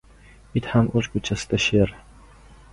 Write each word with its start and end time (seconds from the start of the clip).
•It 0.61 0.69
ham 0.71 0.89
o‘z 1.01 1.11
ko‘chasida— 1.17 1.61
sher. 1.69 1.95